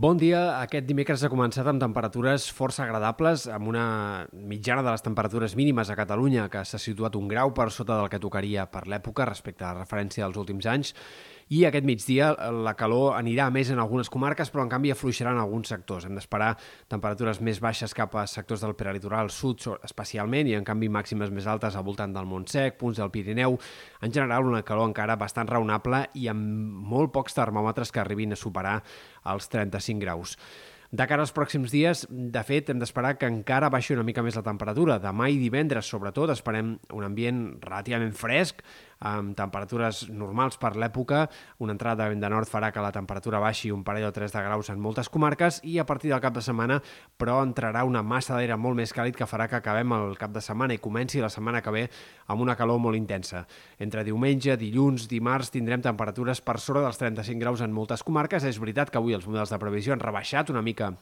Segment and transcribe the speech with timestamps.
[0.00, 0.54] Bon dia.
[0.64, 3.82] Aquest dimecres ha començat amb temperatures força agradables, amb una
[4.32, 8.08] mitjana de les temperatures mínimes a Catalunya que s'ha situat un grau per sota del
[8.08, 10.94] que tocaria per l'època respecte a la referència dels últims anys.
[11.50, 15.40] I aquest migdia la calor anirà més en algunes comarques, però en canvi afluixarà en
[15.42, 16.06] alguns sectors.
[16.06, 16.52] Hem d'esperar
[16.92, 21.50] temperatures més baixes cap a sectors del prelitoral sud especialment i en canvi màximes més
[21.50, 23.58] altes al voltant del Montsec, punts del Pirineu.
[23.98, 28.38] En general una calor encara bastant raonable i amb molt pocs termòmetres que arribin a
[28.38, 28.78] superar
[29.34, 30.38] els 35 graus.
[30.90, 34.34] De cara als pròxims dies, de fet, hem d'esperar que encara baixi una mica més
[34.34, 34.96] la temperatura.
[34.98, 38.64] Demà i divendres, sobretot, esperem un ambient relativament fresc,
[39.00, 41.24] amb temperatures normals per l'època.
[41.58, 44.32] Una entrada de vent de nord farà que la temperatura baixi un parell o tres
[44.32, 46.80] de graus en moltes comarques i a partir del cap de setmana,
[47.16, 50.44] però entrarà una massa d'aire molt més càlid que farà que acabem el cap de
[50.44, 51.86] setmana i comenci la setmana que ve
[52.28, 53.46] amb una calor molt intensa.
[53.78, 58.44] Entre diumenge, dilluns, dimarts tindrem temperatures per sobre dels 35 graus en moltes comarques.
[58.44, 60.92] És veritat que avui els models de previsió han rebaixat una mica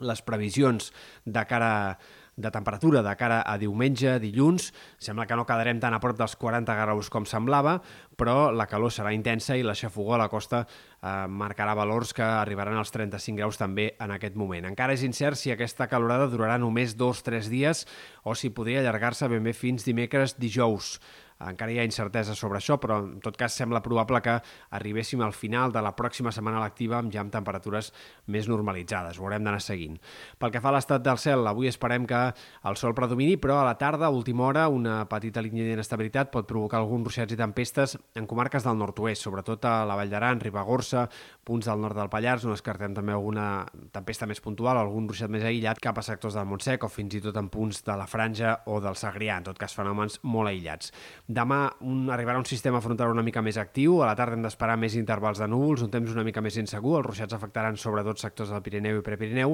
[0.00, 0.92] les previsions
[1.24, 1.98] de cara
[2.38, 4.70] de temperatura de cara a diumenge, dilluns.
[5.02, 7.78] Sembla que no quedarem tan a prop dels 40 graus com semblava,
[8.18, 12.22] però la calor serà intensa i la xafogó a la costa eh, marcarà valors que
[12.22, 14.70] arribaran als 35 graus també en aquest moment.
[14.70, 17.84] Encara és incert si aquesta calorada durarà només dos o tres dies
[18.22, 20.98] o si podria allargar-se ben bé fins dimecres dijous.
[21.38, 24.34] Encara hi ha incertesa sobre això, però en tot cas sembla probable que
[24.74, 27.92] arribéssim al final de la pròxima setmana lectiva amb ja amb temperatures
[28.26, 29.20] més normalitzades.
[29.20, 30.00] Ho haurem d'anar seguint.
[30.38, 32.22] Pel que fa a l'estat del cel, avui esperem que
[32.68, 36.48] el sol predomini, però a la tarda, a última hora, una petita línia d'inestabilitat pot
[36.50, 41.06] provocar alguns ruixats i tempestes en comarques del nord-oest, sobretot a la Vall d'Aran, Ribagorça,
[41.46, 43.64] punts del nord del Pallars, on descartem també alguna
[43.94, 47.22] tempesta més puntual, algun ruixat més aïllat cap a sectors del Montsec o fins i
[47.24, 50.92] tot en punts de la Franja o del Segrià, en tot cas fenòmens molt aïllats.
[51.28, 54.78] Demà un, arribarà un sistema frontal una mica més actiu, a la tarda hem d'esperar
[54.80, 58.54] més intervals de núvols, un temps una mica més insegur, els ruixats afectaran sobretot sectors
[58.54, 59.52] del Pirineu i Prepirineu,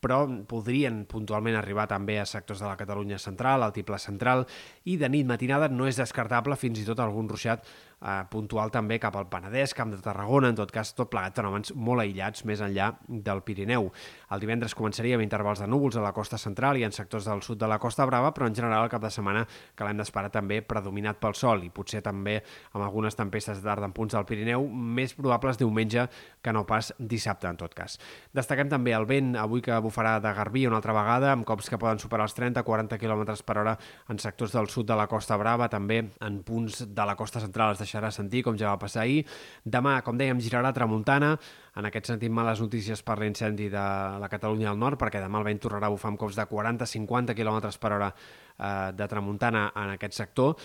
[0.00, 4.46] però podrien puntualment arribar també a sectors de la Catalunya central, altiple central,
[4.84, 7.66] i de nit matinada no és descartable fins i tot algun ruixat
[8.00, 11.74] eh, puntual també cap al Penedès, Camp de Tarragona, en tot cas tot plegat fenòmens
[11.76, 13.90] molt aïllats més enllà del Pirineu.
[14.32, 17.42] El divendres començaria amb intervals de núvols a la costa central i en sectors del
[17.46, 19.46] sud de la Costa Brava, però en general el cap de setmana
[19.76, 22.38] que l'hem d'esperar també predominat pel sol i potser també
[22.72, 26.06] amb algunes tempestes de tard en punts del Pirineu, més probables diumenge
[26.42, 27.98] que no pas dissabte en tot cas.
[28.34, 31.78] Destaquem també el vent avui que bufarà de Garbí una altra vegada, amb cops que
[31.80, 33.74] poden superar els 30-40 km per hora
[34.08, 37.74] en sectors del sud de la Costa Brava, també en punts de la costa central
[37.74, 39.24] es deixarà sentir, com ja va passar ahir.
[39.64, 41.34] Demà, com dèiem, girarà tramuntana,
[41.76, 43.86] en aquest sentit males notícies per l'incendi de
[44.22, 47.36] la Catalunya del Nord, perquè demà el vent tornarà a bufar amb cops de 40-50
[47.36, 50.56] km per hora eh, de tramuntana en aquest sector,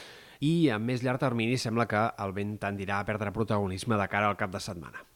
[0.46, 4.30] i a més llarg termini sembla que el vent tendirà a perdre protagonisme de cara
[4.30, 5.15] al cap de setmana.